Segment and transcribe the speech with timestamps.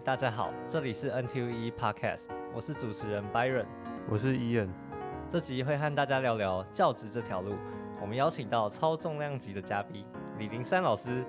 [0.00, 2.20] 嗨，大家好，这里是 NTUE Podcast，
[2.54, 3.66] 我是主持人 Byron，
[4.08, 4.68] 我是 Ian。
[5.30, 7.52] 这集会和大家聊聊教职这条路。
[8.00, 10.06] 我们邀请到超重量级的嘉宾
[10.38, 11.22] 李林山老师，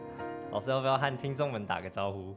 [0.51, 2.33] 老师要不要和听众们打个招呼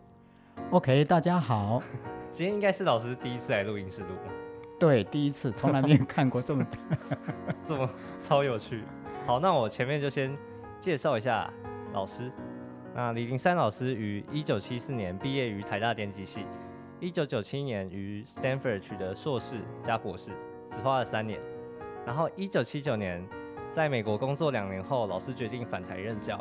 [0.73, 1.81] ？OK，大家好。
[2.35, 4.09] 今天应该是老师第一次来录音室录。
[4.81, 6.67] 对，第一次，从来没有看过这么
[7.69, 7.89] 这么
[8.21, 8.83] 超有趣。
[9.25, 10.37] 好，那我前面就先
[10.81, 11.49] 介绍一下
[11.93, 12.29] 老师。
[12.97, 16.47] 那李林山老师于一九七四年毕业于台大电机系，
[17.01, 20.31] 一九九七年于 Stanford 取得硕士加博士，
[20.71, 21.41] 只花了三年。
[22.07, 23.27] 然后一九七九年
[23.75, 26.39] 在美国工作两年后，老师决定返台任教。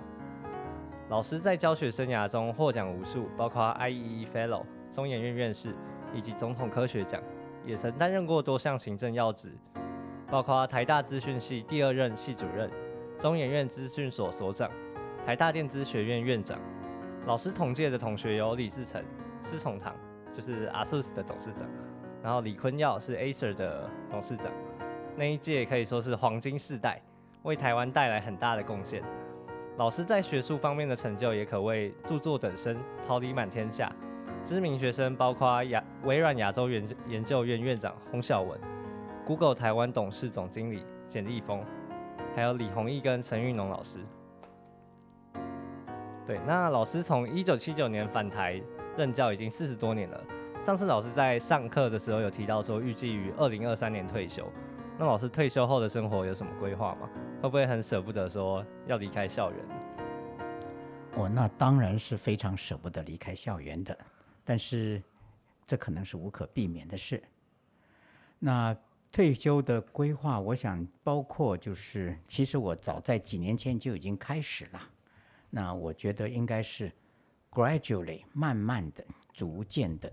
[1.10, 5.76] 老师在教学生涯中获奖无数，包括 IEE Fellow、中研院院士
[6.14, 7.20] 以及总统科学奖，
[7.66, 9.52] 也曾担任过多项行政要职，
[10.30, 12.70] 包括台大资讯系第二任系主任、
[13.20, 14.70] 中研院资讯所所长。
[15.26, 16.60] 台大电子学院院长，
[17.26, 19.02] 老师同届的同学有李世成、
[19.46, 19.96] 施崇堂，
[20.36, 21.66] 就是 ASUS 的董事长，
[22.22, 24.48] 然后李坤耀是 Acer 的董事长，
[25.16, 27.02] 那一届可以说是黄金世代，
[27.44, 29.02] 为台湾带来很大的贡献。
[29.78, 33.90] 老师在学术方面的成就也可谓著作等身，桃李满天下。
[34.44, 38.60] 知名学生包括亚微软亚洲研研究院院长洪孝文
[39.26, 41.64] ，Google 台湾董事总经理简立峰，
[42.36, 44.00] 还有李宏毅跟陈玉农老师。
[46.26, 48.62] 对，那老师从一九七九年返台
[48.98, 50.24] 任教已经四十多年了。
[50.66, 54.50] 上次老师在上课的时候有提到说，预计于二零二三年退休。
[54.98, 57.10] 那老师退休后的生活有什么规划吗？
[57.42, 59.60] 会不会很舍不得说要离开校园？
[61.16, 63.98] 哦，那当然是非常舍不得离开校园的，
[64.46, 65.04] 但是
[65.68, 67.22] 这可能是无可避免的事。
[68.40, 68.74] 那
[69.12, 74.80] 退休的规划，我想包括就是，其实我早在几年前就已经开始了。
[75.56, 76.92] 那我觉得应该是
[77.52, 80.12] gradually 慢慢的、逐渐的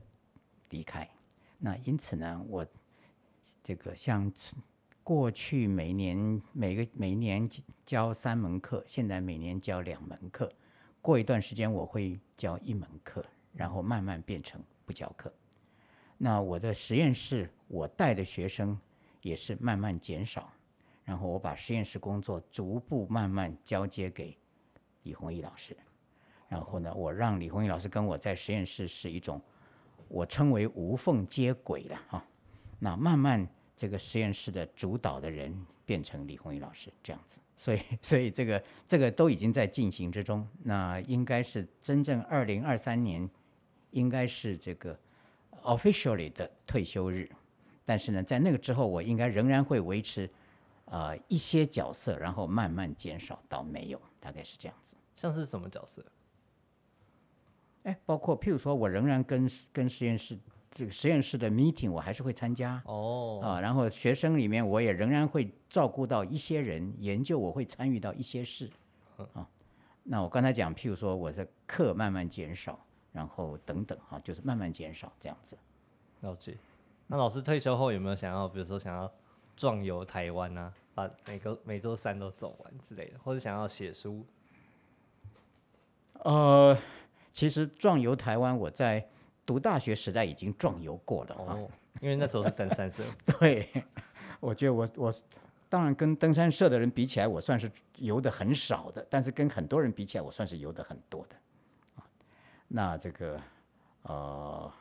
[0.68, 1.08] 离开。
[1.56, 2.66] 那因此呢，我
[3.64, 4.30] 这个像
[5.02, 7.48] 过去每年每个每年
[7.86, 10.52] 教三门课，现在每年教两门课。
[11.00, 13.24] 过一段时间我会教一门课，
[13.54, 15.32] 然后慢慢变成不教课。
[16.18, 18.78] 那我的实验室，我带的学生
[19.22, 20.52] 也是慢慢减少，
[21.02, 24.36] 然后我把实验室工作逐步慢慢交接给。
[25.02, 25.76] 李宏毅老师，
[26.48, 29.40] 然后呢，我让李宏毅老师跟我在实验室是一种，
[30.08, 32.24] 我称为无缝接轨了哈。
[32.78, 33.46] 那慢慢
[33.76, 40.46] 这个实验室的主导的人变成李宏毅老师这样子，所以 所以这个这个都已经在进行之中。
[40.62, 43.28] 那应该是真正二零二三年，
[43.90, 44.98] 应该是这个
[45.62, 47.30] officially 的退休日。
[47.84, 50.30] 但是呢，在那个之后，我应该仍然会维持。
[50.86, 54.94] 呃，一些角色，然后慢慢减少到没有，大概是这样子。
[55.16, 56.04] 像是什么角色？
[57.82, 60.38] 哎，包括譬如说，我仍然跟跟实验室
[60.70, 62.80] 这个实验室的 meeting，我还是会参加。
[62.84, 63.40] 哦。
[63.42, 68.70] 啊，然后学生里面，我也仍然会照顾到一些人，研究我会参与到一些事。
[69.32, 69.48] 啊，
[70.04, 72.78] 那我刚才讲，譬如说，我的课慢慢减少，
[73.12, 75.56] 然后等等，啊，就是慢慢减少这样子。
[76.20, 76.56] 了解。
[77.06, 79.10] 那老师退休后有没有想要，比如说想要？
[79.56, 84.24] 壮游台湾啊，把每个每周三都走完之类的，或者想要写书。
[86.24, 86.76] 呃，
[87.32, 89.06] 其实壮游台湾，我在
[89.46, 91.58] 读大学时代已经壮游过了啊，
[92.00, 93.02] 因为那时候是登山社。
[93.38, 93.68] 对，
[94.38, 95.14] 我觉得我我
[95.68, 102.04] 当然跟登山社的人比起来，我算是游的很少的，但是跟很多人比起来，我算是游的很多的。
[102.68, 103.40] 那这个
[104.02, 104.72] 呃，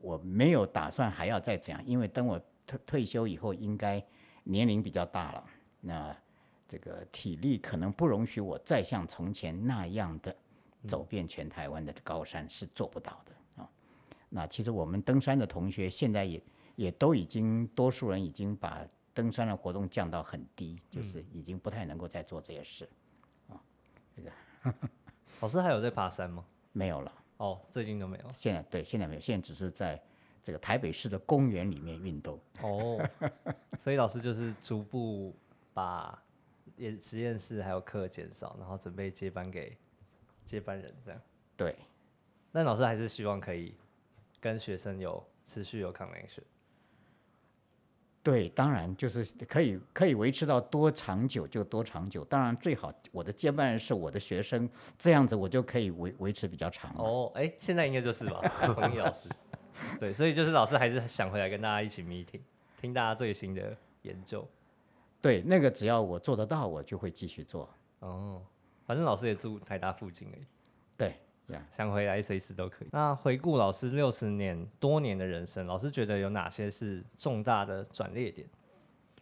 [0.00, 2.40] 我没有打算还要再讲，因为等我。
[2.66, 4.00] 退退休以后应该
[4.44, 5.44] 年龄比较大了，
[5.80, 6.16] 那
[6.68, 10.34] 这个体力可能不容许我再像从前那样的
[10.86, 13.70] 走遍全台湾的高山是做不到的啊。
[14.28, 16.42] 那其实我们登山的同学现在也
[16.76, 22.88] 也都已经多数人已经把登山的活动降到很低，就是已经不太能够再做这些事
[23.48, 23.60] 啊。
[24.14, 24.30] 这个
[25.40, 26.44] 老师还有在爬山吗？
[26.72, 28.30] 没有了哦，最近都没有。
[28.32, 30.00] 现在对，现在没有，现在只是在。
[30.42, 33.08] 这个台北市的公园里面运动哦，
[33.78, 35.34] 所以老师就是逐步
[35.74, 36.20] 把
[36.76, 39.76] 也实验室还有课减少，然后准备接班给
[40.46, 41.20] 接班人这样。
[41.56, 41.76] 对，
[42.52, 43.74] 那老师还是希望可以
[44.40, 46.42] 跟学生有持续有 connection。
[48.22, 52.22] 对，当然就是可以可以维持到多长久就多长久。
[52.26, 56.94] 当然最好我的接班人是我的学生，这样子我就可以维维持比较长。
[56.98, 58.40] 哦，哎，现在应该就是吧，
[58.74, 59.28] 彭毅老师。
[59.98, 62.40] 对，所以就是老师还是想回来跟大家一起 meeting，
[62.80, 64.46] 听大家最新的研究。
[65.20, 67.68] 对，那个只要我做得到，我就会继续做。
[68.00, 68.42] 哦，
[68.86, 70.44] 反正老师也住台大附近而已。
[70.96, 71.14] 对，
[71.48, 72.88] 呀想回来随时都可以。
[72.92, 78.48] 那回顾老师六十年多年的人生，老师觉得有哪些是重大的转捩点？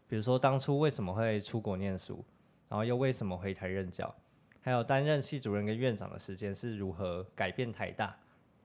[0.09, 2.25] 比如说当初为什么会出国念书，
[2.69, 4.15] 然后又为什么回台任教，
[4.63, 8.17] 还有担任系主任跟院长的时间是如何改变台大，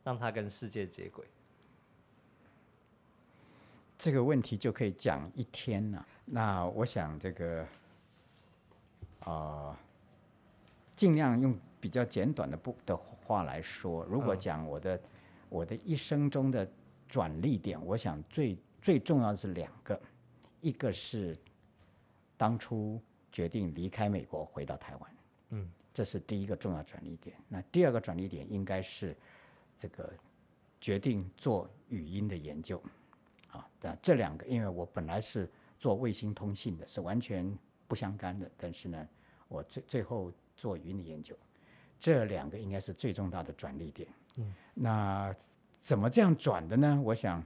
[0.04, 1.26] 让它跟世界接轨？
[4.04, 6.06] 这个问题就可以讲一天了。
[6.26, 7.66] 那我想这个，
[9.22, 9.80] 啊、
[10.94, 15.00] 尽量用比较简短的不的话来说，如果嗯讲我的、
[15.48, 16.70] 我的一生中的
[17.08, 19.98] 转捩点，我想最最重要的是两个，
[20.60, 21.38] 一个是
[22.36, 23.00] 当初
[23.32, 25.16] 决定离开美国回到台湾，
[25.52, 27.38] 嗯，这是第一个重要转捩点。
[27.48, 29.16] 那第二个转捩点应该是
[29.80, 30.12] 这个
[30.82, 32.84] 决定做语音的研究。
[33.54, 37.58] 啊，但这两个，因为我本来是做卫星通信的，是完全
[37.88, 39.08] 不相干的，但是呢，
[39.48, 41.36] 我最最后做语音的研究，
[42.00, 44.10] 这两个应该是最重大的转捩点。
[44.38, 45.36] 嗯，那
[45.84, 47.02] 怎么这样转的呢？
[47.04, 47.44] 我想，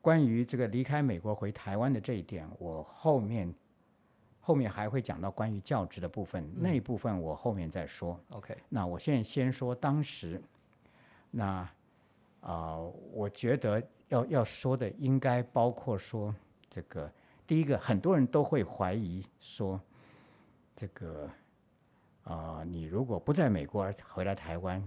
[0.00, 3.52] 关于这个离开美国回台湾的这一点，我后面
[4.40, 8.20] 后面还会讲到关于教职的部分，那一部分我后面再说。
[8.30, 10.42] OK，那我现在先说当时，
[11.30, 11.66] 那
[12.42, 12.76] 啊、
[13.12, 16.34] 我觉得要要说的应该包括说
[16.68, 17.10] 这个
[17.46, 19.80] 第一个，很多人都会怀疑说，
[20.74, 21.30] 这个
[22.24, 24.82] 啊、你如果不在美国而回来台湾，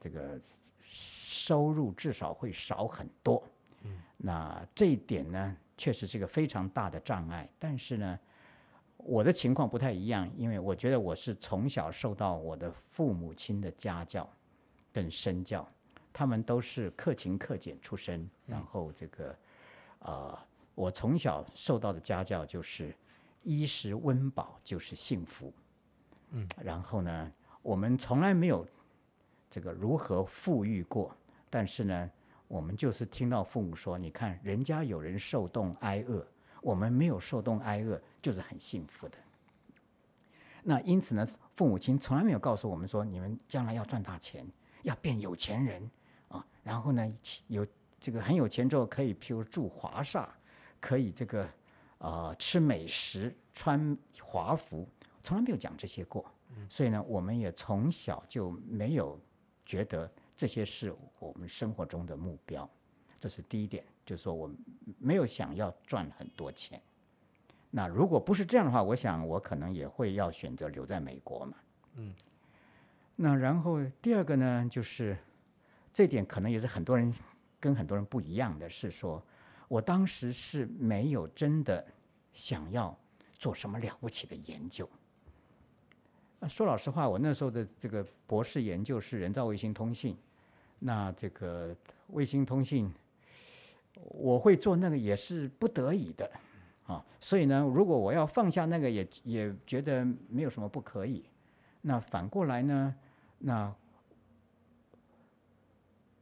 [0.00, 0.40] 这个
[0.80, 3.42] 收入至少会少很多。
[3.82, 7.48] 嗯，那这一点呢，确实是一个非常大的障碍。
[7.58, 8.18] 但是呢，
[8.96, 14.28] 我的情况不太一样，因为我觉得我是从小受到我的父母亲的家教
[14.92, 15.68] 跟身教，
[16.18, 19.38] 他们都是克勤克俭出身，然后这个
[20.00, 20.36] 呃，
[20.74, 22.92] 我从小受到的家教就是
[23.44, 25.52] 衣食温饱就是幸福，
[26.30, 27.32] 嗯，然后呢，
[27.62, 28.66] 我们从来没有
[29.48, 31.14] 这个如何富裕过，
[31.48, 32.10] 但是呢，
[32.48, 36.26] 我们就是听到父母说，你看人家有人受冻挨饿，
[36.60, 39.16] 我们没有受冻挨饿，就是很幸福的。
[40.64, 41.24] 那因此呢，
[41.54, 44.44] 父母亲从来没有告诉我们说，你们将来要赚大钱，
[44.82, 45.88] 要变有钱人
[46.28, 47.12] 啊，然后呢，
[47.46, 47.66] 有
[48.00, 50.28] 这个很有钱之后可以，譬如住华厦，
[50.80, 51.48] 可以这个
[51.98, 54.88] 呃吃美食、穿华服，
[55.22, 56.24] 从来没有讲这些过。
[56.68, 59.20] 所以呢，我们也从小就没有
[59.64, 62.68] 觉得这些是我们生活中的目标，
[63.20, 64.50] 这是第一点，就是说我
[64.98, 66.80] 没有想要赚很多钱。
[67.70, 71.56] 那如果不是这样的话，我想我可能也会要选择留在美国嘛。
[71.96, 72.14] 嗯。
[73.14, 75.16] 那然后第二个呢，就是
[75.98, 77.12] 这点可能也是很多人
[77.58, 79.20] 跟很多人不一样的，是说
[79.66, 81.84] 我当时是没有真的
[82.32, 82.96] 想要
[83.36, 84.88] 做什么了不起的研究。
[86.48, 90.16] 说老实话，我那时候的这个博士研究是人造卫星通信，
[90.78, 91.74] 那这个
[92.10, 92.88] 卫星通信，
[93.94, 96.30] 我会做那个也是不得已的，
[96.86, 101.24] 啊，所以呢，如果我要放下那个也，也觉得没有什么不可以。
[101.80, 102.94] 那反过来呢，
[103.38, 103.74] 那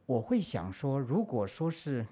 [0.07, 2.03] 我会想说，如果说是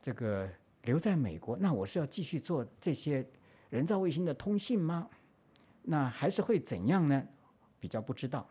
[0.00, 0.48] 这个
[0.84, 3.26] 留在美国，那我是要继续做这些
[3.68, 5.10] 人造卫星的通信吗？
[5.82, 7.22] 那还是会怎样呢？
[7.80, 8.46] 比较不知道。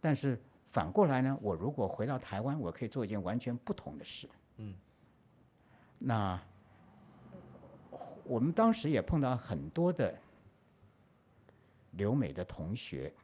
[0.00, 0.38] 但是
[0.70, 4.28] 反过来呢，我如果回到台湾，我可以做一件完全不同的事。
[4.56, 4.74] 嗯，
[5.98, 6.40] 那
[8.24, 10.12] 我们当时也碰到很多的
[11.92, 13.14] 留美的同学，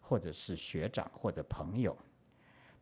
[0.00, 1.96] 或者是学长或者朋友，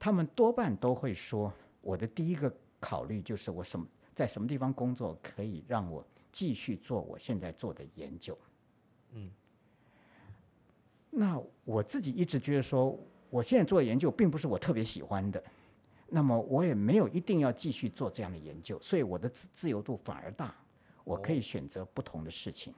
[0.01, 1.53] 他们多半都会说，
[1.83, 6.03] 我的第一个考虑就是我什么在什么地方工作可以让我
[6.33, 8.37] 继续做我现在做的研究。
[9.13, 9.31] 嗯，
[11.11, 15.43] 那我自己一直觉得说，我现在做的研究并不是我特别喜欢的，
[16.09, 20.55] 那么我也没有一定要继续做这样的研究，所以我的自自由度反而大，
[21.05, 22.73] 我可以选择不同的事情。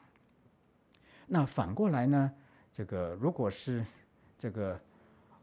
[1.26, 2.32] 那反过来呢，
[2.72, 3.86] 这个如果是
[4.36, 4.80] 这个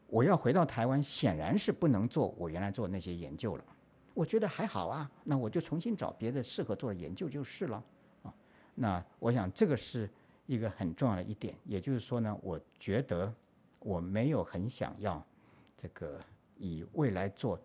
[0.09, 3.63] 我要回到台湾，显然是不能做我原来做的那些研究了。
[4.13, 7.83] 我觉得还好啊，那我就重新找别的适合做的研究就是了
[8.23, 8.33] 啊。
[8.75, 10.09] 那我想这个是
[10.45, 13.31] 一个很重要的一点，也就是说呢，我觉得
[13.79, 15.23] 我没有很想要
[15.77, 16.19] 这个
[16.57, 17.57] 以未来做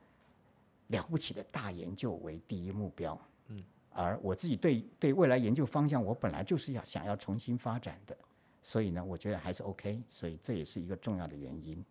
[0.88, 3.18] 了不起的大研究为第一目标。
[3.48, 8.16] 嗯，而我自己对对未来研究方向，我本来就是要想要重新发展的，
[8.62, 11.84] 所以呢，我觉得还是 OK，所以这也是一个重要的原因。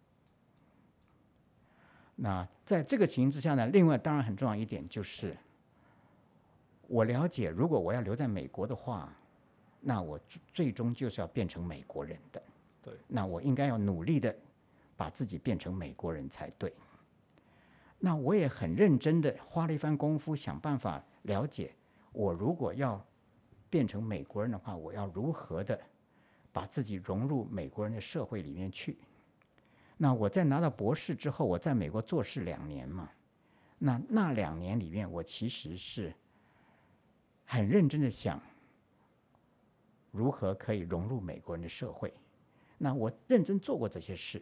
[2.15, 5.35] 那在这个情形之下呢，另外当然很重要一点就是，
[6.87, 9.11] 我了解，如果我要留在美国的话，
[9.81, 12.41] 那我最最终就是要变成美国人的。
[12.83, 14.33] 对，那我应该要努力的
[14.95, 16.73] 把自己变成美国人才对。
[17.97, 21.73] 那我也很认真的花了一番功夫，想办法了解，
[22.11, 23.03] 我如果要
[23.69, 25.79] 变成美国人的话，我要如何的
[26.51, 28.97] 把自己融入美国人的社会里面去。
[29.97, 33.09] 那我在拿到博士之后，我在美国做事两年嘛，
[33.77, 36.13] 那那两年里面，我其实是
[37.45, 38.41] 很认真的想，
[40.11, 42.13] 如何可以融入美国人的社会。
[42.77, 44.41] 那我认真做过这些事，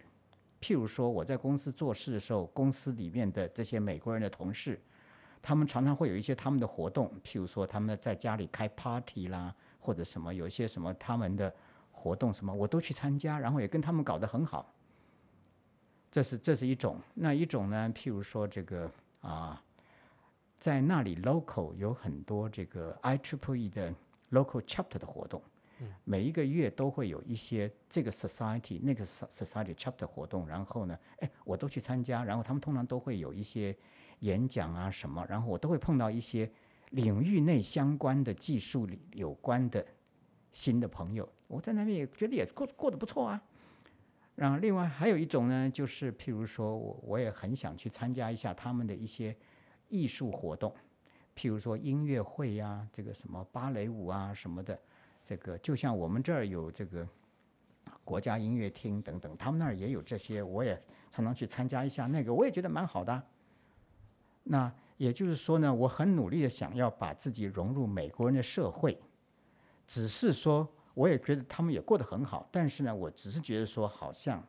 [0.59, 4.79] 譬如说我在公司做事的时候，公司里面的这些美国人的同事，
[5.41, 11.53] 他们常常会有一些他们的活动，譬如说他们在家里开 party 啦，或者什么有一些什么他们的
[11.91, 14.73] 活动什么，我都去参加，然后也跟他们搞得很好。
[16.11, 17.89] 这是这是一种，那一种呢？
[17.95, 18.91] 譬如说这个
[19.21, 19.63] 啊，
[20.59, 23.95] 在那里 local 有很多这个 I Triple E 的
[24.31, 25.41] local chapter 的活动，
[26.03, 33.73] 每一个月都会有一些这个 society 那个 society chapter 活动，然后呢，哎，我都去参加，然后他们通常都会有一些
[34.19, 36.51] 演讲啊什么，然后我都会碰到一些
[36.89, 39.85] 领域内相关的技术里有关的
[40.51, 43.41] 新的朋友，我在那边也觉得也过过得不错啊。
[44.41, 49.35] 然后另外还有一种呢，就是譬如说我我也很想去参加一下他们的一些
[49.87, 50.73] 艺术活动，
[51.35, 54.75] 譬如说音乐会呀，这个什么芭蕾舞啊什么的，
[55.23, 57.07] 这个就像我们这儿有这个
[58.03, 60.81] 国家音乐厅等等，他们那儿也有这些，我也
[61.11, 63.23] 常常去参加一下那个，我也觉得蛮好的。
[64.45, 68.99] 那也就是说呢，我很努力的想要把自己融入美国人的社会，
[69.85, 70.67] 只是说。
[70.93, 74.43] 我也觉得他们也过得很好，但是呢，我只是觉得说，好像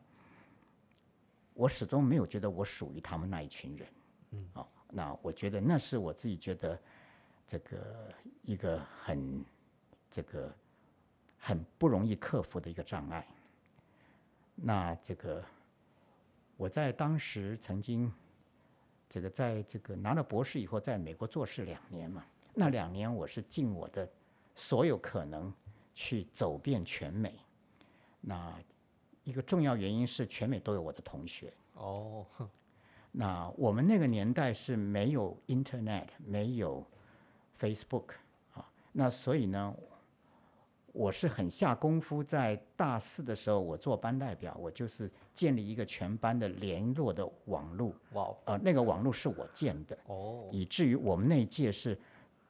[1.53, 3.87] 我始终没有觉得我属于他们那一群人。
[4.31, 6.77] 嗯，哦，那我觉得那是我自己觉得
[7.47, 8.09] 这个
[8.41, 9.45] 一个很
[10.11, 10.53] 这个
[11.39, 13.25] 很不容易克服的一个障碍。
[14.55, 15.43] 那这个
[16.57, 18.11] 我在当时曾经
[19.07, 24.07] 这个在这个拿了博士以后，在美国做事两年嘛，那两年我是尽我的
[24.55, 25.53] 所有可能。
[25.93, 27.33] 去走遍全美，
[28.19, 28.59] 那
[29.23, 31.53] 一个重要原因是全美都有我的同学。
[31.75, 32.25] 哦，
[33.11, 36.85] 那我们那个年代是没有 Internet，没有
[37.59, 38.15] Facebook
[38.53, 39.73] 啊，那所以呢，
[40.91, 47.93] 我是很下功夫，在大四的时候，我做班代表，我就是建立一个全班的联络的网络。
[48.13, 49.97] 哇，呃，那个网络是我建的。
[50.07, 51.97] 哦，以至于我们那一届是。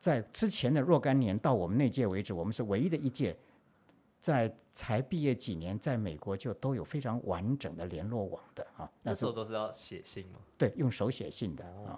[0.03, 3.33] 在之前的若干年到我们那届为止，我们是唯一的一届，
[4.19, 8.91] 在才毕业几年，在美国就都有非常完整的联络网的啊。
[9.01, 10.39] 那时候都是要写信吗？
[10.57, 11.97] 对，用手写信的啊。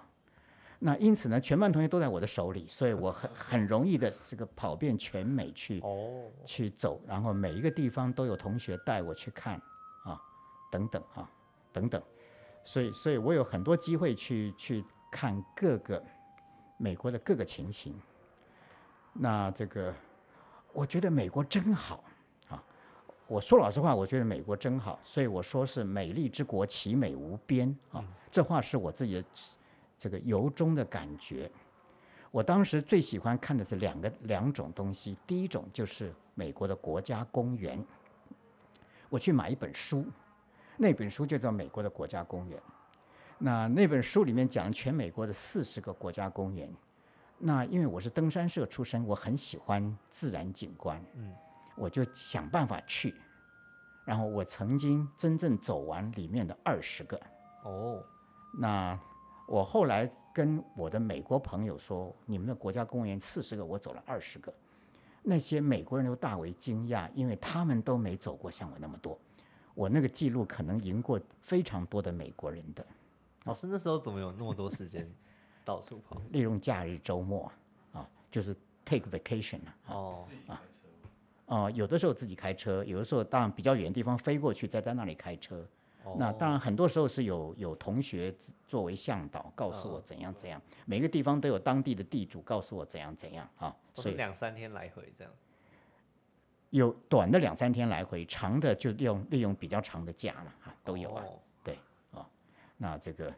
[0.78, 9.60] 那因此呢，全班同学都在我的手里，所以我很很容易的这个跑遍全美去哦去走，然后每一个地方都有同学带我去看
[10.04, 10.16] 啊，
[10.70, 11.28] 等等啊，
[11.72, 12.00] 等等。
[12.62, 16.00] 所以，所以我有很多机会去去看各个。
[16.76, 17.94] 美国的各个情形，
[19.12, 19.94] 那这个
[20.72, 22.04] 我觉得美国真好
[22.48, 22.62] 啊！
[23.26, 28.04] 我说老实话，我觉得美国真好，所以我说是美丽之国，其美无边啊！
[28.30, 29.24] 这话是我自己的
[29.98, 31.50] 这个由衷的感觉。
[32.30, 37.82] 我当时最喜欢看的是两个两种东西，第一种就是美国的国家公园。
[39.08, 40.04] 我去买一本书，
[40.76, 42.58] 那本书就叫《美国的国家公园》。
[43.38, 46.72] 那那本书里面讲全美国的四十个国家公园，
[47.38, 51.34] 那因为我是登山社出身，我很喜欢自然景观，嗯，
[51.76, 53.14] 我就想办法去，
[54.06, 57.20] 然后我曾经真正走完里面的二十个，
[57.64, 58.02] 哦，
[58.58, 58.98] 那
[59.46, 64.50] 我后来跟我的美国朋友说，你们的国家公园四十个，我走了二十个，
[65.22, 69.18] 那些美国人都大为惊讶，因为他们都没走过像我那么多，
[69.74, 72.86] 我那个记录可能赢过非常多的美国人的。
[73.46, 75.10] 老师那时候怎么有那么多时间
[75.64, 76.20] 到处跑？
[76.30, 77.50] 利用假日周末
[77.92, 79.76] 啊，就是 take vacation 啊。
[79.86, 80.62] 哦啊，
[81.46, 85.66] 哦，有的时候自己开车，有的时候当然比较远的地方飞过去，再在那里开车。
[86.16, 88.32] 那当然很多时候是有有同学
[88.68, 90.60] 作为向导，告诉我怎样怎样。
[90.84, 93.74] 每个地方都有当地的地主告诉我怎样怎样啊。
[93.92, 95.32] 所以两三天来回这样。
[96.70, 101.24] 有短的两三天来回，长的就利用利用比较长的假嘛啊，都有啊。
[102.78, 103.34] 那这个，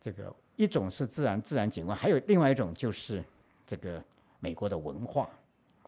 [0.00, 3.24] 这个一种是自然自然景观，还有另外一种就是
[3.66, 4.02] 这个
[4.40, 5.28] 美国的文化。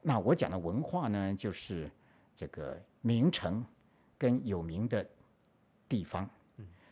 [0.01, 1.91] 那我讲的文化呢，就是
[2.35, 3.65] 这个名城
[4.17, 5.07] 跟有名的
[5.89, 6.29] 地方。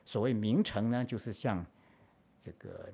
[0.05, 1.65] 所谓名城呢，就是像
[2.39, 2.93] 这个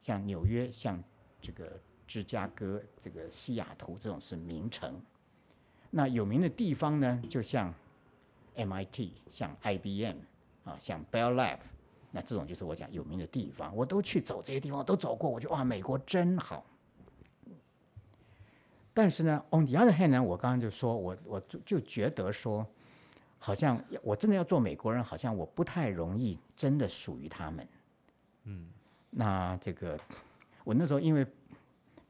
[0.00, 1.02] 像纽约、像
[1.40, 5.00] 这个芝加哥、这个西雅图这种是名城。
[5.90, 7.74] 那有名的地方呢，就像
[8.54, 10.16] MIT、像 IBM
[10.64, 11.58] 啊、像 Bell Lab。
[12.18, 16.64] 那这种就是我讲有名的地方，我都去走这些地方，我都走过，我觉得哇，美国真好。
[18.92, 22.66] 但是呢，on the other hand 呢，我刚刚就说我我就就觉得说，
[23.38, 27.68] 好像我真的要做美国人，好像我不太容易真的属于他们。
[28.42, 28.68] 嗯，
[29.10, 29.96] 那这个
[30.64, 31.24] 我那时候因为，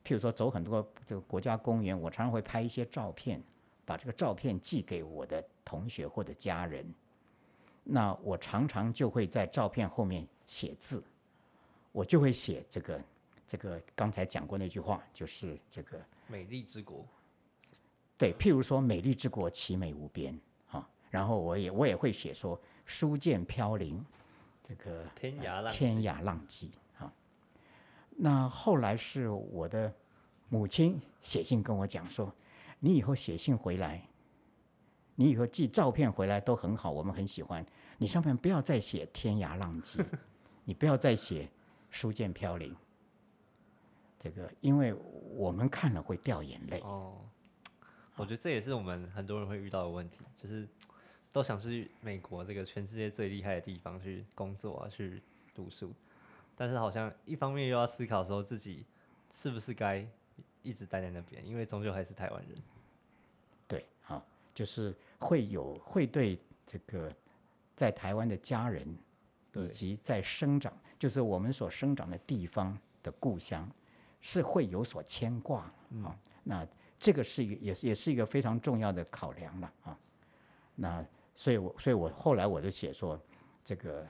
[0.02, 3.42] 譬如说走很多这个国家公园，我常常会拍一些照片，
[3.84, 6.86] 把这个照片寄给我的同学或者家人。
[7.90, 11.02] 那我常常就会在照片后面写字，
[11.90, 13.00] 我就会写这个
[13.46, 17.02] 这个刚才讲过那句话，就是这个美丽之国，
[18.18, 20.38] 对，譬如说美丽之国，奇美无边
[20.70, 20.86] 啊。
[21.08, 24.04] 然后我也我也会写说书剑飘零，
[24.68, 27.10] 这个天涯浪天涯浪迹啊。
[28.10, 29.90] 那后来是我的
[30.50, 32.30] 母亲写信跟我讲说，
[32.80, 34.06] 你以后写信回来，
[35.14, 37.64] 你以后寄照片回来都很好，我们很喜欢。
[37.98, 40.02] 你上面不要再写天涯浪迹，
[40.64, 41.48] 你不要再写
[41.90, 42.74] 书剑飘零。
[44.20, 44.94] 这个，因为
[45.34, 46.80] 我们看了会掉眼泪。
[46.80, 47.18] 哦，
[48.16, 50.66] 我觉得这也是我们很多人会遇到的问题，就是
[51.32, 55.22] 都想去美国这个全世界最厉害的地方去工作啊，去
[55.54, 55.92] 读书，
[56.56, 58.84] 但是好像一方面又要思考说自己
[59.40, 60.04] 是不是该
[60.62, 62.58] 一直待在那边，因为终究还是台湾人。
[63.68, 67.14] 对，好，就是会有会对这个
[67.78, 68.84] 在台湾的家人，
[69.52, 73.70] 以及在生长，就是我们所生长的地方的故乡，
[74.20, 75.60] 是会有所牵挂
[76.02, 76.66] 啊、那
[76.98, 79.98] 这个是一个也是也是一个非常重要的考量了啊。
[80.74, 81.06] 那
[81.36, 83.16] 所以我所以我后来我就写说，
[83.64, 84.06] 这个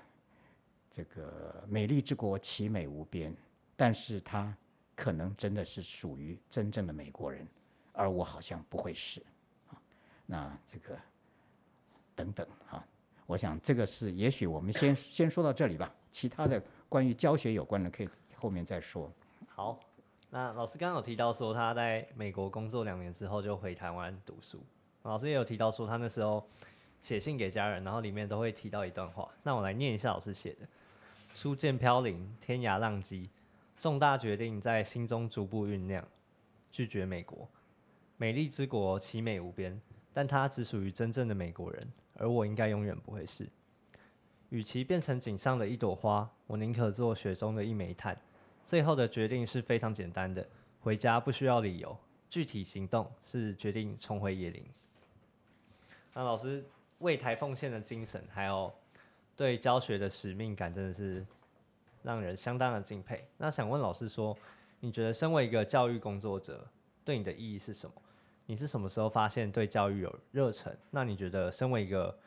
[0.91, 3.37] 这个美丽之国其美无边，
[3.77, 4.57] 但是它
[4.97, 7.47] 可能真的是属于真正的美国人，
[7.92, 9.23] 而我好像不会是
[9.69, 9.77] 啊。
[10.25, 10.99] 那这个
[12.14, 12.83] 等等哈、
[13.29, 19.12] 我想这个是也许我们先先说到这里吧，其他的关于教学有关的可以后面再说。
[19.47, 19.79] 好，
[20.31, 24.59] 那老师刚刚有提到说他在美国工作两年之后就回台湾读书，
[25.03, 26.43] 老师也有提到说他那时候
[27.03, 30.67] 写信给家人，然后里面都会提到一段话，那我来念一下老师写的：
[31.35, 33.29] 书剑飘零，天涯浪迹，
[33.79, 36.03] 重大决定在心中逐步酝酿，
[36.73, 37.47] 拒绝美国，
[38.17, 39.79] 美丽之国奇美无边，
[40.12, 43.49] 但它只属于真正的美国人，而我应该永远不会是。
[44.51, 48.18] 与其变成井上的一朵花，我宁可做雪中的一枚炭。
[48.66, 50.47] 最后的决定是非常简单的，
[50.81, 51.97] 回家不需要理由，
[52.31, 54.64] 具体行动是决定重回野林。
[56.14, 56.64] 那老师
[56.99, 58.73] 为台奉献的精神，还有
[59.37, 61.27] 对教学的使命感，真的是
[62.03, 63.25] 让人相当的敬佩。
[63.37, 64.37] 那想问老师说，
[64.81, 66.66] 你觉得身为一个教育工作者，
[67.05, 67.94] 对你的意义是什么？
[68.51, 70.75] 你是什么时候发现对教育有热忱？
[70.91, 72.19] 那你觉得身为一个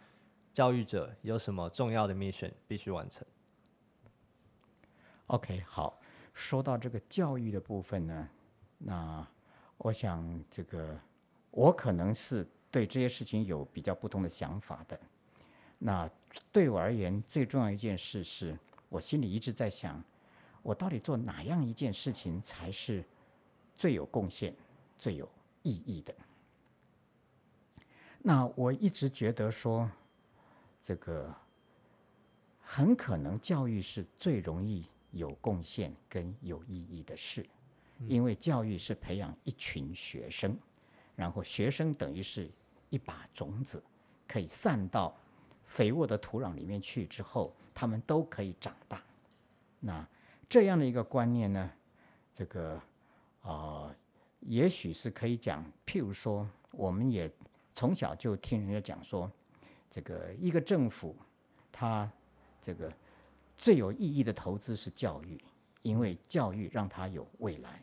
[0.54, 3.26] 教育者，有什么重要的 mission 必须完成
[5.26, 6.00] ？OK，好，
[6.36, 8.30] 说到这个教育的部分呢，
[8.78, 9.28] 那
[9.80, 10.96] 我想这个
[11.50, 15.00] 我可能是对这些事情有比较不同的想法的。
[15.80, 16.08] 那
[16.52, 18.56] 对我而言，最重要一件事是
[18.90, 20.00] 我心里一直在想，
[20.62, 23.04] 我到底做哪样一件事情才是
[23.76, 24.56] 最有贡献、
[25.00, 25.28] 最有
[25.63, 26.13] 意义的？
[28.19, 29.89] 那我一直觉得说，
[30.84, 31.34] 这个
[32.62, 37.45] 很可能教育是最容易有贡献跟有意义的事，
[38.08, 40.58] 因为教育是培养一群学生，
[41.15, 42.50] 然后学生等于是
[42.89, 43.84] 一把种子，
[44.28, 45.15] 可以散到
[45.65, 49.02] 肥沃的土壤里面去之后，他们都可以长大。
[49.80, 50.08] 那
[50.47, 51.71] 这样的一个观念呢，
[52.36, 52.80] 这个
[53.41, 53.95] 呃，
[54.41, 57.32] 也许是可以讲，譬如说，我们也
[57.73, 59.32] 从小就听人家讲说，
[59.89, 61.15] 这个一个政府，
[61.71, 62.12] 它
[62.62, 62.91] 这个
[63.58, 65.39] 最有意义的投资是教育，
[65.84, 67.82] 因为教育让它有未来。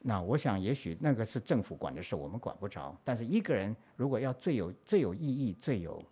[0.00, 2.96] 那我想，也许那个是政府管的事，我们管不着。
[3.02, 6.02] 但是一个人如果要最有最有意义、最有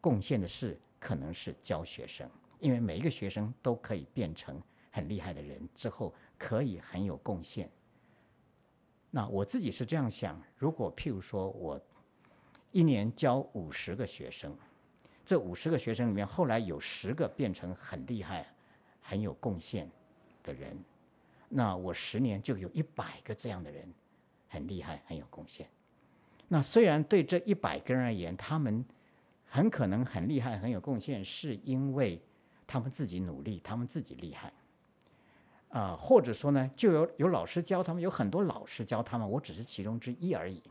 [0.00, 7.68] 贡献的事，可能是教学生，因为每一个学生都可以变成很厉害的人，之后可以很有贡献。
[9.18, 11.80] 那我自己是这样想：如果譬如说我
[12.70, 14.56] 一年教五十个学生，
[15.26, 18.46] 这五十个学生里面，后来有十个变成很厉害、
[19.02, 19.90] 很有贡献
[20.44, 20.78] 的人，
[21.48, 23.92] 那我十年就有一百个这样的人，
[24.46, 25.68] 很厉害、很有贡献。
[26.46, 28.84] 那虽然对这一百个人而言，他们
[29.48, 32.22] 很可能很厉害、很有贡献，是因为
[32.68, 34.52] 他们自己努力，他们自己厉害。
[35.70, 40.62] 啊、或者说呢，就有有老师教他们，有很多老师教他们，我只是其中之一而已。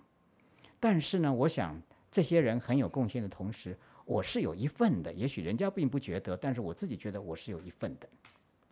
[0.80, 1.80] 但是呢，我想
[2.12, 8.10] 这些人很有贡献的同时，我是有一份的，也许人家并不觉得，但是我自己觉得我是有一份的，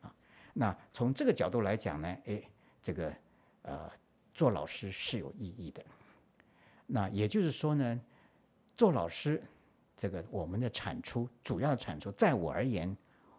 [0.02, 0.14] 啊，
[0.54, 2.42] 那从这个角度来讲呢，哎，
[2.82, 3.14] 这个
[3.64, 3.92] 呃，
[4.34, 5.84] 做老师是有意义的。
[6.88, 8.02] 那也就是说呢，
[8.78, 9.44] 做老师，
[9.98, 12.96] 这个我们的产出，主要产出，在我而言，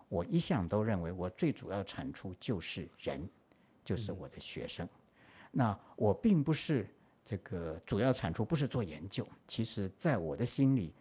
[0.08, 3.28] 我一向都认为我最主要产出就是人，
[3.84, 4.88] 就是我的学生。
[5.50, 6.86] 那我并不是
[7.24, 9.26] 这个主要产出，不是做研究。
[9.48, 10.92] 其实，在我的心里，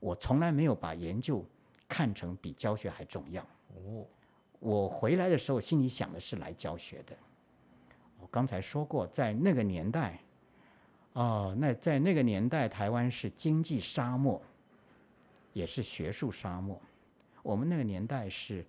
[0.00, 1.44] 我从来没有把研究
[1.88, 3.42] 看成比教学还重要。
[3.74, 4.06] 哦，
[4.60, 7.16] 我回来的时候心里想的是来教学的。
[8.20, 10.18] 我刚才说过，在那个年代。
[11.14, 14.40] 哦，那在那个年代，台湾是经济沙漠，
[15.52, 16.80] 也是学术沙漠。
[17.42, 18.64] 我们那个年代是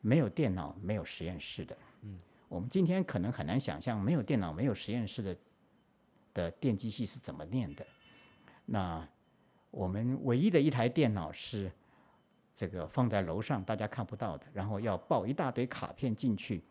[0.00, 1.76] 没有电脑、没有实验室的。
[2.02, 5.36] 嗯，我们今天可能很难想象，没有电脑、没有实验室的
[6.34, 7.86] 的电机系是怎么念的。
[8.66, 9.06] 那
[9.70, 11.70] 我们唯一的一台电脑是
[12.54, 16.62] 这个放在楼上，大家看不到的，然后要抱一大堆卡片进去，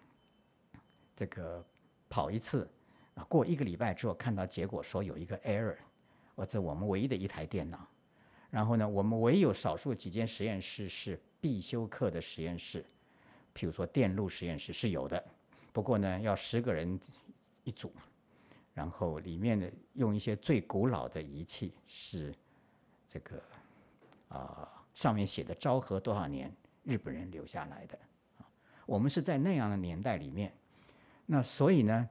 [1.16, 1.66] 这个
[2.08, 2.70] 跑一次
[3.16, 3.24] 啊。
[3.26, 5.78] 过一个礼拜之后，看到结果说有一个 error，
[6.36, 7.88] 我这我们唯一的一台电脑。
[8.50, 12.84] 然后呢，我们唯有少数几间实验室是必修课的实验室，
[13.56, 15.24] 譬如说电路实验室是有的，
[15.72, 17.00] 不过呢要十个人
[17.64, 17.92] 一组，
[18.74, 22.34] 然后里面的用一些最古老的仪器，是
[23.08, 23.42] 这个
[24.30, 26.52] 啊上面写的昭和多少年
[26.84, 27.98] 日本人留下来的。
[28.86, 30.54] 我们是在那样的年代里面，
[31.26, 32.10] 那所以呢。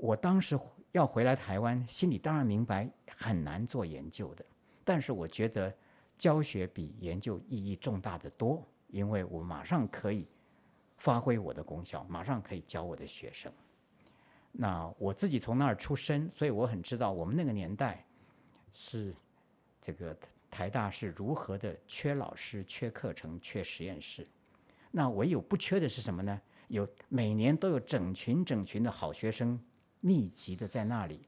[0.00, 0.56] 我当时
[0.92, 4.44] 要回来台湾，心里当然明白很难做研究的，
[4.88, 5.70] 但是我觉得
[6.16, 10.26] 教学比研究意义重大的多，因为我马上可以
[10.96, 13.52] 发挥我的功效，马上可以教我的学生。
[14.50, 18.02] 那我自己从那儿出身，所以我很知道我们那个年代
[18.72, 19.14] 是
[19.78, 20.16] 这个
[20.50, 24.26] 台大是如何的缺老师、缺课程、缺实验室。
[24.90, 26.40] 那唯有不缺的是什么呢？
[26.68, 29.60] 有每年都有整群整群的好学生。
[30.00, 31.20] 密集的在那里，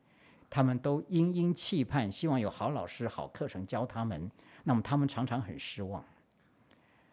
[0.51, 4.29] 他们都殷殷期盼，希望有好老师、好课程教他们。
[4.65, 6.05] 那么他们常常很失望。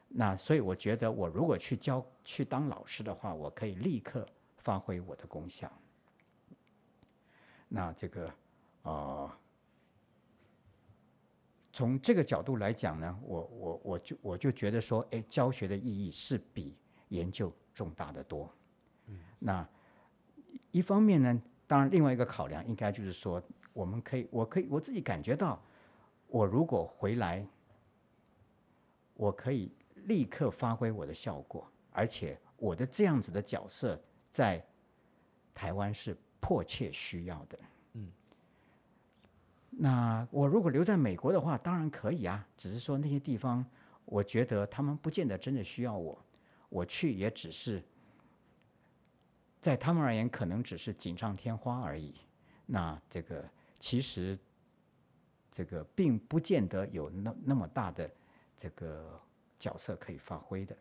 [0.10, 5.72] 那所以我觉得，我如果去教、去当老师的话，我可以立刻发挥我的功效。
[7.68, 8.34] 那这个，
[8.82, 9.32] 呃，
[11.72, 16.76] 从这个角度来讲呢，我我我就我就觉得说，哎，教学的意义是比
[17.10, 18.52] 研究重大的多。
[19.06, 19.68] 嗯，那。
[20.72, 25.62] 一方面呢，当然另外一个考量应该就是说，我们可以，我可以我自己感觉到，
[26.28, 27.46] 我如果回来，
[29.16, 29.70] 我可以
[30.06, 34.02] 立刻发挥我的效果，而且我的这样子的角色
[34.32, 34.66] 在
[35.54, 37.60] 台湾是迫切需要的。
[37.94, 38.10] 嗯，
[39.70, 43.66] 那我如果留在美国的话，当然可以啊，只是说那些地方，
[44.06, 46.18] 我觉得他们不见得真的需要我，
[46.70, 47.84] 我去也只是。
[49.60, 52.16] 在他们而言，可能只是锦上添花而已。
[52.66, 53.44] 那这个
[53.80, 54.38] 其实，
[55.52, 58.10] 这个并不见得有那那么大的
[58.56, 59.20] 这个
[59.58, 60.78] 角色可以发挥的。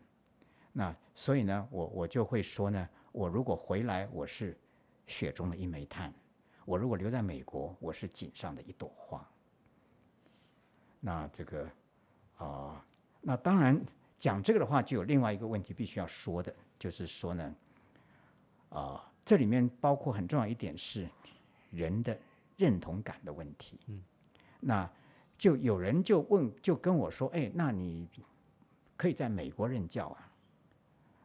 [0.73, 4.57] 那所以呢，我我就会说呢，我如果回来，我是
[5.07, 6.13] 雪中的一枚炭；
[6.65, 9.27] 我如果留在美国，我是锦上的一朵花。
[11.01, 11.71] 那这个
[12.37, 12.85] 啊，
[13.21, 13.81] 那当然
[14.19, 17.55] 讲这个的话，就有另外一个问题必须要说的，就是说呢。
[18.71, 21.09] 啊，这里面包括很重要一点是
[21.71, 22.17] 人的
[22.57, 23.79] 认同感的问题。
[23.87, 24.03] 嗯，
[24.61, 24.89] 那
[25.39, 28.09] 就有人就问，就跟我说：“哎，那你
[28.97, 30.31] 可以在美国任教啊？”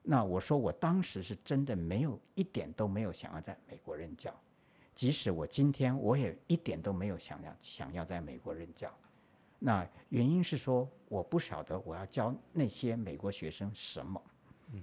[0.03, 4.33] 那我说，我当时是真的没有一点都没有想要在美国任教，
[4.95, 8.91] 即使我今天我也一点都没有想要想要在美国任教。
[9.59, 14.21] 那原因是说，我不晓得我要教那些美国学生什么。
[14.73, 14.81] 嗯，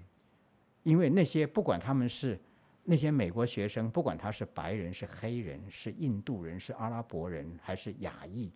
[0.82, 2.38] 因为那些不管他们是。
[2.90, 8.50] 那些美国学生，不管他是白人、是黑人、是印度人、是阿拉伯人，还是亚裔，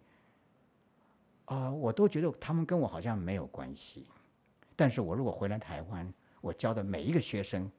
[1.45, 4.07] 啊，我都觉得他们跟我好像没有关系。
[4.75, 7.71] 但是我如果回来台湾，我教的每一个学生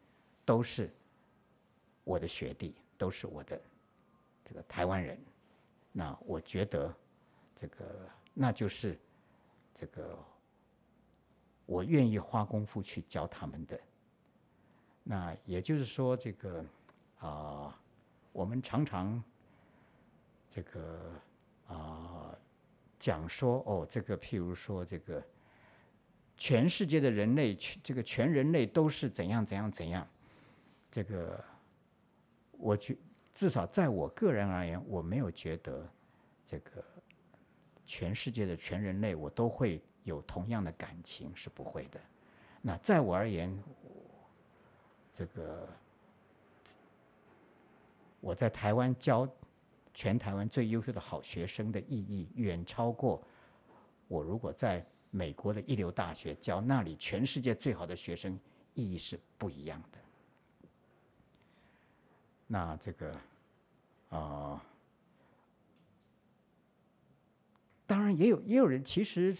[0.46, 0.94] 都是
[2.04, 3.60] 我的学弟，都是我的
[4.46, 5.18] 这个台湾人。
[5.92, 6.94] 那我觉得
[7.60, 8.96] 这个那就是
[9.74, 10.16] 这个
[11.66, 13.80] 我愿意花功夫去教他们的。
[15.04, 16.66] 那也就是说，这个
[17.20, 17.78] 啊，
[18.32, 19.22] 我们常常
[20.50, 21.12] 这个
[21.68, 22.34] 啊
[22.98, 25.22] 讲说哦，这个譬如说，这个
[26.38, 30.08] 全世界的人类，全这个全人类都是怎样怎样怎样。
[30.89, 31.44] 这个，
[32.52, 32.96] 我觉
[33.34, 35.86] 至少在我个人而言，我没有觉得
[36.46, 36.84] 这个
[37.86, 42.00] 全世界的全人类我都会有同样的感情是不会的。
[42.62, 43.54] 那在我而言，
[45.13, 45.69] 这个
[48.19, 49.30] 我在台湾教
[49.93, 53.21] 全台湾最优秀的好学生的意义，远超过
[54.08, 58.39] 我如果在美国的一流大学教那里全世界最好的学生，
[58.73, 59.99] 意义是不一样的。
[62.47, 63.15] 那这个
[64.10, 64.63] 啊，
[67.86, 69.38] 当然也有也有人其实。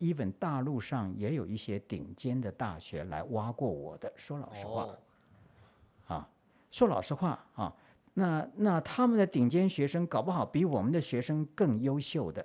[0.00, 4.88] Even 大陆上也有一些顶尖的大学来挖过我的，说老实话，
[6.08, 6.28] 啊，
[6.70, 7.72] 说老实话啊，
[8.14, 12.44] 那那他们的顶尖学生搞不好比我们的学生更优秀的，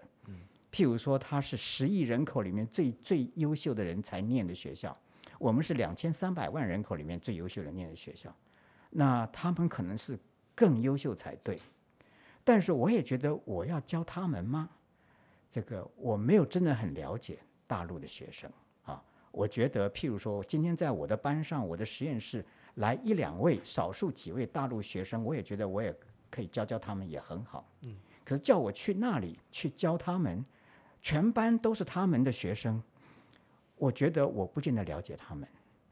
[0.72, 4.96] 譬如说他是十亿人口里面最最优秀的人才念的学校，
[5.40, 8.36] 我们是两千三百万人口里面最优秀的念的学校，
[8.90, 10.20] 那他们可能是
[10.54, 11.60] 更优秀才对，
[12.44, 14.70] 但是我也觉得我要教他们吗？
[15.50, 18.50] 这个我没有真的很了解大陆的学生
[18.84, 25.96] 啊，我觉得譬如说今天在我的班上，我的实验室来一两位少数几位大陆学生，我也觉得我也
[26.30, 27.68] 可以教教他们也很好。
[27.82, 27.96] 嗯。
[28.24, 30.44] 可是叫我去那里去教他们，
[31.02, 32.82] 全班都是他们的学生，
[33.78, 35.48] 我觉得我不见得了解他们，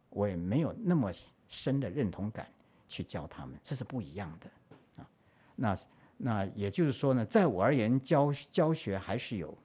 [0.10, 1.12] 我也没有那么
[1.48, 2.48] 深的认同感
[2.88, 5.10] 去教他们，这是不一样的啊。
[5.56, 5.78] 那。
[6.16, 9.58] 那也就是说呢，在我而言，教教学还是有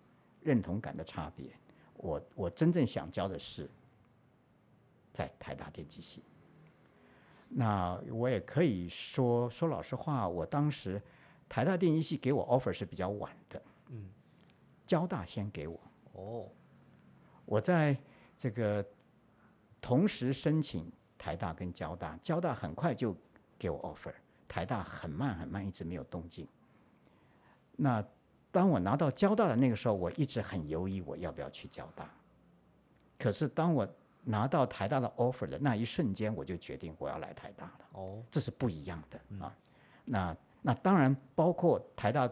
[0.42, 1.46] 认同感的差别。
[1.98, 3.68] 我我真正想教的是
[5.12, 6.22] 在台大电机系。
[7.48, 11.00] 那我也可以说说老实话，我当时
[11.48, 13.62] 台大电机系给我 offer 是比较晚的。
[13.88, 14.08] 嗯。
[14.86, 15.80] 交大先给我。
[16.12, 16.48] 哦。
[17.44, 17.96] 我在
[18.36, 18.84] 这个
[19.80, 23.16] 同时申请台大跟交大，交大很快就
[23.58, 24.14] 给我 offer。
[24.46, 26.46] 台大很慢很慢，一直没有动静。
[27.76, 28.04] 那
[28.50, 32.08] 当我拿到交大的那个时候，我一直很犹豫，我要不要去交大。
[33.18, 33.86] 可是当我
[34.24, 37.80] 拿到台大的 offer 的那一瞬间，我就决定我要来台大了。
[37.92, 39.56] 哦，这是不一样的啊。
[40.04, 42.30] 那那当然包括台大，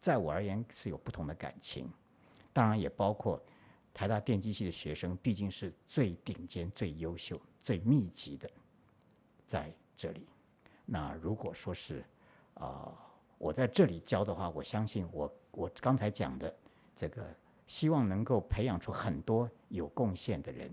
[0.00, 1.88] 在我而言是有不同的感情。
[2.52, 3.42] 当然也包括
[3.92, 8.48] 台大电机系的学生，毕竟是最顶尖、最优秀、最密集的，
[9.46, 10.28] 在这里。
[10.84, 12.04] 那如果说是，
[12.54, 12.92] 啊，
[13.38, 16.54] 我在这里教的话，我相信我我刚才讲的
[16.94, 17.24] 这个，
[17.66, 20.70] 希望能够培养出很多有贡献的人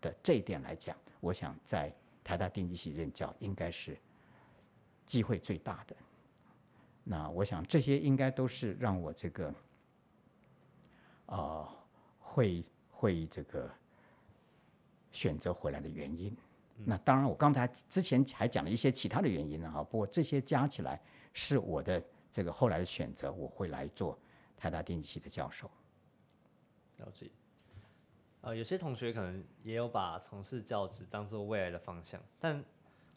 [0.00, 3.98] 的这一点来讲，我想在台大电机系任教应该是
[5.06, 5.96] 机会最大的。
[7.04, 9.54] 那我想这些应该都是让我这个，
[11.26, 11.74] 啊，
[12.20, 13.70] 会会这个
[15.10, 16.36] 选择回来的原因。
[16.84, 19.82] 那当然，我刚才之前还讲了一些其他的原因呢，哈。
[19.82, 21.00] 不过这些加起来
[21.32, 24.18] 是我的这个后来的选择，我会来做
[24.56, 25.70] 台大电机系的教授。
[26.98, 27.30] 了解。
[28.40, 32.64] 呃，有些同学可能也有把从事教职当做未来的方向，但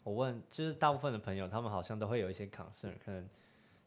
[0.02, 3.28] 我问，就是大部分的朋友，他们好像都会有一些 concern，可能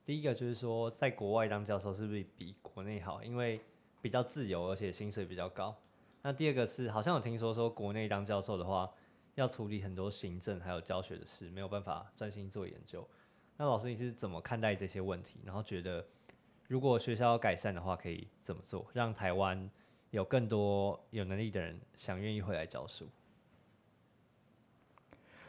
[0.05, 3.23] 第一个就是说，在国外当教授是不是比国内好？
[3.23, 3.59] 因为
[4.01, 5.75] 比较自由，而且薪水比较高。
[6.21, 8.91] 那第二个是，好像有听说说国内当教授的话。
[9.35, 13.05] 要处理很多行政还有教学的事，没有办法专心做研究。
[13.57, 15.39] 那老师你是怎么看待这些问题？
[15.43, 16.05] 然后觉得
[16.67, 19.69] 如果学校要改善的话，可以怎么做，让台湾
[20.11, 23.07] 有更多有能力的人想愿意回来教书？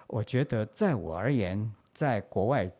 [0.07, 2.71] 我觉得在我而言，在国外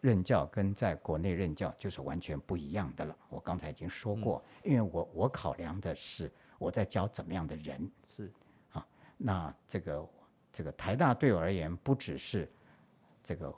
[0.00, 3.16] 任教跟在国内任教就是完全不一样的了。
[3.28, 8.30] 我刚才已经说过，因为我我考量的是我在教怎么样的人是
[8.72, 8.86] 啊，
[9.16, 10.06] 那这个。
[10.52, 12.50] 这个台大对我而言不只是
[13.22, 13.54] 这个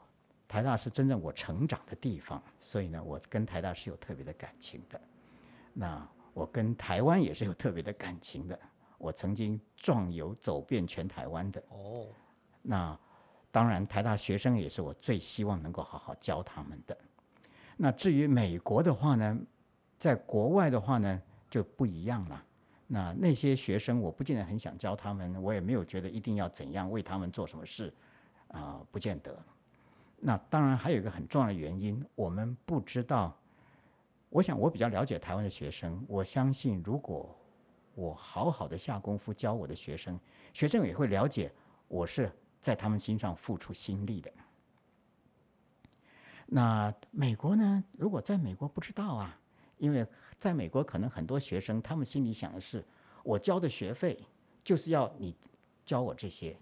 [0.48, 4.98] 台大是真正我成长的地方，所以呢，我跟台大是有特别的感情的。
[5.74, 8.58] 那我跟台湾也是有特别的感情的。
[8.96, 11.62] 我曾经壮游走遍全台湾的。
[11.68, 12.06] 哦。
[12.62, 12.98] 那
[13.50, 16.96] 当然，台大学生也是我最希望能够好好教他们的。
[17.76, 19.38] 那至于美国的话呢，
[19.98, 22.44] 在国外的话呢就不一样了。
[22.86, 27.92] 那那些学生，我不见得很想教他们，我也没有觉得一定要怎样为他们做什么事，
[28.48, 29.38] 啊，不见得。
[30.20, 33.36] 那当然还有一个很重要的原因，我们不知道。
[34.30, 37.34] 我想我比较了解台湾的学生，我相信如果
[37.94, 40.18] 我好好的下功夫教我的学生，
[40.52, 41.52] 学生也会了解
[41.88, 44.30] 我是在他们心上付出心力的。
[46.46, 47.84] 那美国呢？
[47.92, 49.38] 如果在美国不知道啊，
[49.78, 50.06] 因为。
[50.40, 52.84] 在美国，可能很多学生他们心里想的是：
[53.24, 54.16] 我交的学费
[54.62, 55.34] 就是要你
[55.84, 56.56] 教我这些，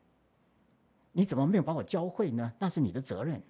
[1.16, 2.52] 你怎么没有把我教会呢？
[2.58, 3.42] 那是你的责任。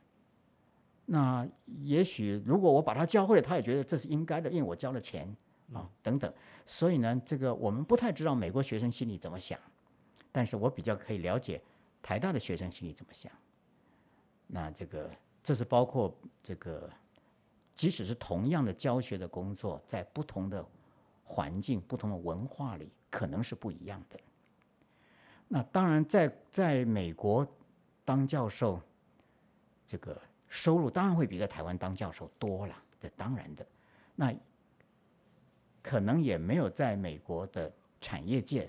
[1.04, 5.36] 那也许如果我把他教会了，他也觉得这是应该的，因为我交了钱，
[5.72, 6.32] 啊等等。
[6.64, 9.58] 所以呢，这个我们不太知道美国学生心里怎么想，
[10.30, 11.60] 但是我比较可以了解
[12.00, 13.32] 台大的学生心里怎么想。
[14.46, 15.10] 那这个
[15.42, 16.88] 这是包括这个，
[17.74, 20.64] 即使是同样的教学的工作，在不同的
[21.24, 24.20] 环境、不同的文化里，可能是不一样的。
[25.48, 27.46] 那当然，在在美国
[28.04, 28.80] 当教授，
[29.86, 33.64] 这个收入当然会比在台湾当教授多了，这当然的。
[34.14, 34.34] 那
[35.82, 38.68] 可能也没有在美国的产业界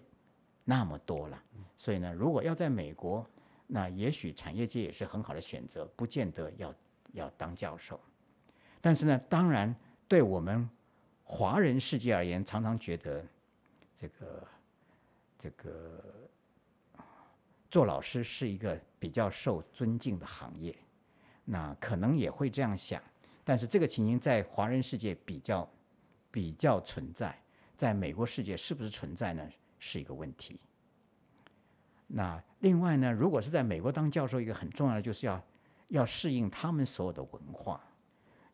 [0.63, 1.43] 那么多了。
[1.77, 3.25] 所以呢，如果要在美国，
[3.65, 6.73] 那也许产业界也是很好的选择，不见得要
[7.13, 7.99] 要当教授。
[8.79, 9.75] 但是呢，当然
[10.07, 10.69] 对我们
[11.23, 13.25] 华人世界而言，常常觉得
[13.95, 14.47] 这个
[15.39, 16.03] 这个
[17.69, 20.75] 做老师是一个比较受尊敬的行业。
[21.45, 23.01] 那可能也会这样想，
[23.43, 25.69] 但是这个情形在华人世界比较
[26.29, 27.37] 比较存在，
[27.75, 29.47] 在美国世界是不是存在呢？
[29.79, 30.59] 是一个问题。
[32.07, 35.41] 那另外呢，如果是在美国当教授，一个很重要的就是要
[35.89, 37.81] 要适应他们所有的文化。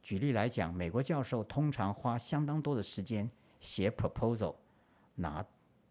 [0.02, 4.56] 举例来讲，美国教授通常花相当多的时间写 proposal，
[5.16, 5.44] 拿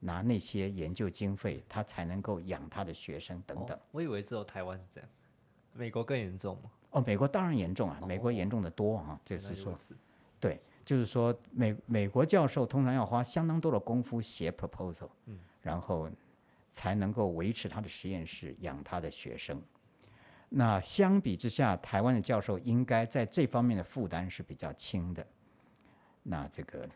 [0.05, 3.79] 拿那些研究经费，他才能够养他的学生等等。
[3.93, 5.09] 我以为只有台湾是这样，
[5.75, 6.71] 美国更严重吗？
[6.91, 9.79] 哦，美国当然严重啊，美国严重的多啊，就是说，
[10.41, 16.11] 对，就是说美美国教授通常要花相当多的功夫写 proposal，嗯，然后
[16.73, 19.63] 才能够维持他的实验室，养他的学生。
[20.49, 25.27] 那相比之下，台湾的教授应该在这方面的负担是比较轻的。
[26.23, 26.89] 那这个，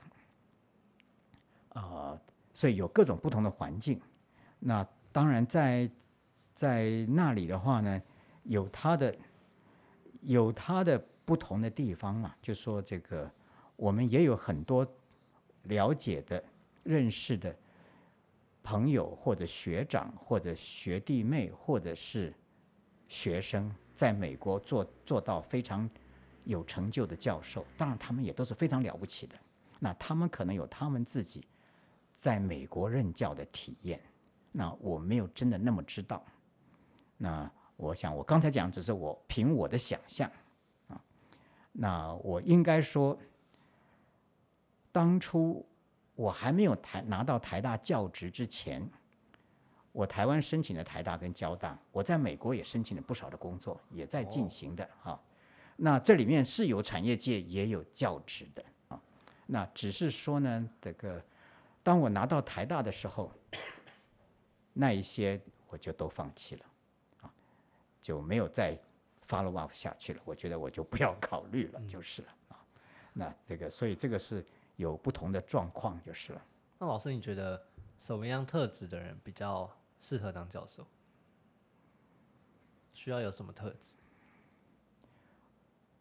[1.70, 2.20] 啊，
[2.56, 4.00] 所以有各种不同的环境。
[4.58, 5.88] 那当然在
[6.54, 8.02] 在那里的话呢，
[8.42, 9.14] 有他的。
[10.22, 13.30] 有它的不同的地方嘛，就说这个，
[13.76, 14.84] 我们也有很多
[15.64, 16.42] 了解的、
[16.82, 17.54] 认识的
[18.60, 22.34] 朋友，或者学长，或者学弟妹，或者是
[23.08, 25.88] 学生，在美国做做到非常
[26.42, 29.36] 有成就的教授，当然他们也都是非常了不起的。
[29.78, 31.44] 那他们可能有他们自己
[32.26, 34.00] 在美国任教的体验，
[34.50, 36.24] 那我没有真的那么知道。
[37.16, 37.48] 那。
[37.78, 40.30] 我想，我刚才讲只是我凭我的想象，
[40.88, 40.98] 啊，
[41.70, 43.14] 那我应该说，
[44.90, 45.62] 当初
[46.14, 48.82] 我还没有台拿到台大教职之前，
[49.92, 55.20] 我台湾申请的台大跟交大，我在美国也申请了不少的工作，也在进行的哈。
[55.76, 58.98] 那这里面是有产业界也有教职的啊，
[59.44, 61.22] 那只是说呢，这个
[61.86, 63.30] 当我拿到台大的时候，
[64.72, 66.66] 那一些我就都放弃了。
[67.20, 67.32] 啊
[68.02, 68.76] 就没有再
[69.28, 70.20] follow up 下去了。
[70.24, 72.58] 我觉得我就不要考虑了，就是了啊。
[73.12, 74.44] 那这个，所以这个是
[74.74, 76.42] 有不同的状况，就是了。
[76.80, 77.64] 那老师，你觉得
[78.00, 79.70] 什么样特质的人比较
[80.00, 80.84] 适合当教授？
[82.94, 83.76] 需要有什么特质？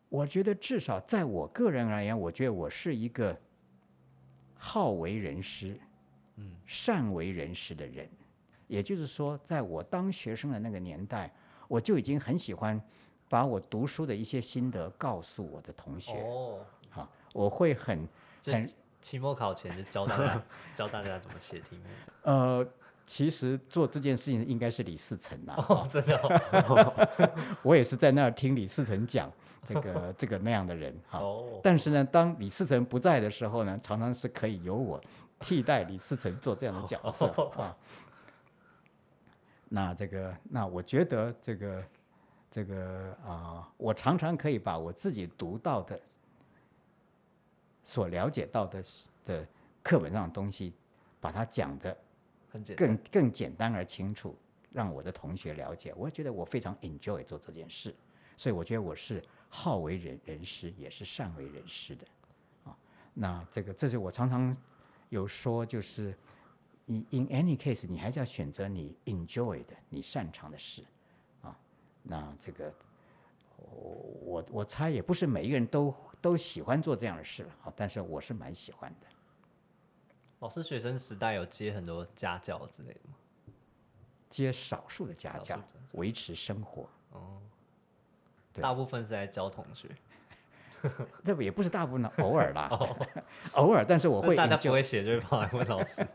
[0.09, 3.39] 我觉得至少在我个人而言，我觉得我是一个
[4.57, 5.79] 好为人师、
[6.37, 8.09] 嗯，善为人师的人。
[8.67, 11.31] 也就是说，在我当学生的那个年代。
[11.67, 12.79] 我就已经很喜欢
[13.27, 16.13] 把我读书的一些心得告诉我的同学。
[16.13, 18.07] 哦，好，我会很
[18.43, 20.43] 很期末考前就教大家
[20.77, 21.83] 教大家怎么写题目。
[22.21, 22.63] 呃，
[23.07, 25.55] 其实做这件事情应该是李世成啊。
[25.67, 27.31] 哦，真的。
[27.61, 29.31] 我也是在那儿听李世成讲
[29.63, 31.19] 这个 这个那样的人哈。
[31.19, 31.59] 哦。
[31.63, 34.99] 但是呢，当李世成不在的时候呢，常常是可以由我
[35.39, 37.75] 替代李世成做这样的角色 啊。
[39.67, 41.83] 那这个，那我觉得这个，
[42.51, 45.99] 这个啊，我常常可以把我自己读到的、
[47.83, 48.83] 所了解到的
[49.25, 49.45] 的
[49.83, 50.73] 课本上的东西，
[51.19, 51.97] 把它讲的
[52.75, 54.35] 更更简单而清楚，
[54.71, 55.93] 让我的同学了解。
[55.95, 57.95] 我觉得我非常 enjoy 做这件事，
[58.37, 62.07] 所以我觉得我是好为人人师，也是善为人师的
[62.63, 62.77] 啊。
[63.13, 64.55] 那这个，这是我常常
[65.09, 66.15] 有说，就是。
[66.87, 70.83] 你 in any case，你还是要选择你 enjoy 的、你擅长的事，
[71.41, 71.57] 啊，
[72.03, 72.71] 那这个
[73.57, 75.91] 我我我猜也不是每一个人都
[76.21, 79.07] 都喜欢做这样的事了，啊，但是我是蛮喜欢的。
[80.39, 83.15] 老师学生时代有接很多家教之类的吗？
[84.29, 85.59] 接少数的家教，
[85.93, 86.89] 维持生活。
[87.11, 87.41] 哦，
[88.53, 89.89] 大部分是在教同学。
[91.23, 92.69] 这不也不是大部分，偶尔啦，
[93.53, 93.83] 偶尔。
[93.83, 96.05] 但是我会，大家不会写就会跑来问老师。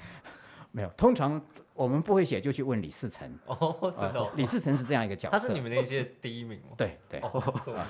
[0.72, 1.40] 没有，通常
[1.74, 3.30] 我们不会写就去问李世成。
[3.46, 4.30] 哦，真的。
[4.36, 5.38] 李世成是这样一个角色。
[5.38, 6.68] 他是你们那届第一名吗？
[6.78, 7.20] 对对。
[7.20, 7.86] 哦，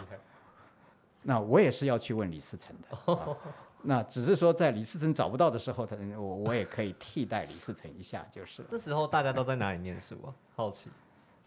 [1.23, 3.37] 那我也是要去问李世成的。
[3.83, 8.69] 那只是说在李世成找不到的时候，他我我也可以替代李世成一下，就是了。
[8.73, 10.35] 那时候大家都在哪里念书啊？
[10.55, 10.91] 好奇，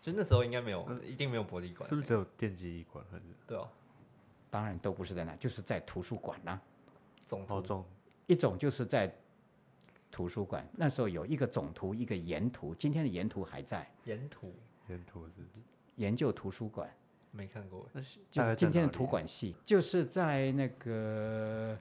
[0.01, 3.23] 就那时候应该没有， 一定没有博理馆，是不是只有电机艺馆还是？
[3.45, 3.67] 对哦，
[4.49, 6.59] 当然都不是在那，就是在图书馆啦、
[7.27, 7.55] 总图。
[7.55, 7.85] 哦，中
[8.27, 9.13] 一种就是在
[10.11, 14.53] 图书馆，那时候有一个总图，一个研图，今天的研图还在，沿途。
[14.87, 15.33] 沿途是。
[15.97, 16.89] 研究图书馆。
[17.31, 17.81] 没看过。
[17.81, 21.77] 欸，那是就是今天的图哪里管系，就是在那个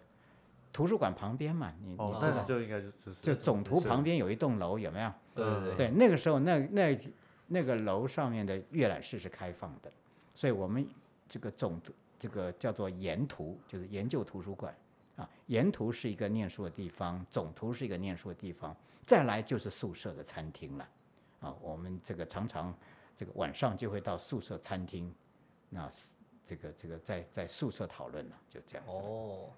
[0.79, 5.13] 图书馆旁边嘛，你你哦，知道，就应该就就是就总图旁边有一栋楼，有没有？
[5.35, 7.01] 对对对，对，那个时候那那
[7.49, 9.91] 那个楼上面的阅览室是开放的，
[10.37, 10.89] 所以我们
[11.29, 14.73] 这个总图这个叫做研图，就是研究图书馆
[15.17, 15.29] 啊。
[15.49, 20.89] 研图是一个念书的地方，总图是一个念书的地方，再来就是宿舍的餐厅了
[21.41, 21.53] 啊。
[21.61, 22.73] 我们这个常常
[23.17, 25.13] 这个晚上就会到宿舍餐厅，
[25.71, 25.91] 那
[26.47, 28.93] 这个这个在在宿舍讨论了，就这样子。
[28.93, 29.51] 哦，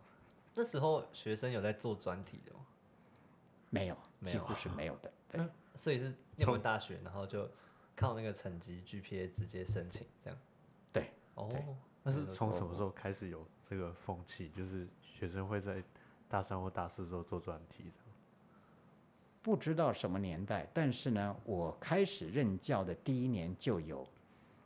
[0.60, 2.60] 那时候学生有在做专题的吗？
[3.70, 5.10] 没有，没有几乎是没有的。
[5.30, 5.40] 对。
[5.40, 7.48] 那所以是念完大学，然后就
[7.96, 10.38] 靠那个成绩 GPA 直接申请这样。
[10.92, 11.08] 对。
[11.36, 11.50] 哦，
[12.02, 14.50] 那是从什么时候开始有这个风气？
[14.50, 15.82] 就是学生会在
[16.28, 17.90] 大三或大四的时候做专题的
[19.40, 24.06] 不知道什么年代，但是呢，我开始任教的第一年就有，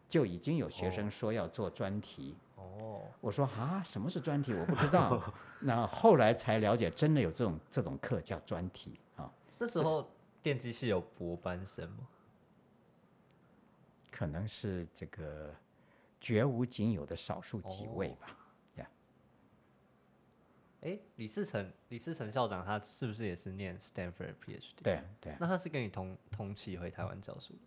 [0.09, 2.35] 就已经有学生说要做专题。
[2.57, 4.53] 哦，我说啊，什么是专题？
[4.53, 5.23] 我不知道。
[5.61, 10.09] 那后来才了解，真的有这种这种课叫专题啊，那时候
[10.43, 12.09] 电机系有博班生吗？
[14.11, 15.55] 可能是这个
[16.21, 18.39] 绝无仅有的少数几位哦吧。
[20.83, 24.63] 哎，李世成，李世成校长他是不是也是念 Stanford PhD？
[24.83, 27.61] 对啊对啊，那他是跟你同同期回台湾教书的，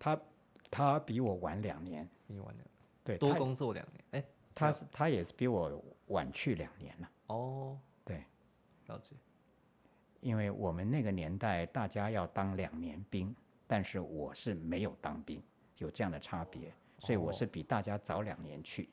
[0.00, 0.20] 他
[0.68, 2.66] 他比我晚两年，比你晚两
[3.04, 4.04] 对，多工作两年。
[4.12, 4.24] 哎，
[4.54, 7.10] 他是他也是比我晚去两年了。
[7.28, 8.24] 哦，对，
[8.86, 9.16] 了解。
[10.20, 13.34] 因为我们那个年代大家要当两年兵，
[13.66, 15.42] 但是我是没有当兵，
[15.78, 18.90] 有这样的差别，所以我是比大家早两年去。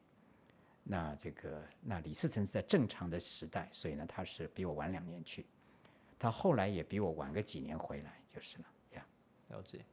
[0.84, 5.45] 那这个那李世成是在正常的时代，所以呢他是比我晚两年去，
[6.18, 9.05] 他后来也比我晚个几年回来就是了呀。
[9.49, 9.84] 了解。